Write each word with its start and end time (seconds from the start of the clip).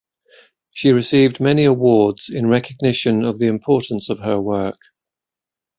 She 0.71 0.93
received 0.93 1.39
many 1.39 1.63
awards 1.65 2.29
in 2.29 2.47
recognition 2.49 3.23
of 3.23 3.37
the 3.37 3.45
importance 3.45 4.09
of 4.09 4.17
her 4.17 4.41
work. 4.41 4.79